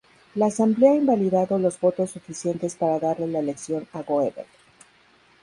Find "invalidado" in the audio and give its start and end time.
0.95-1.59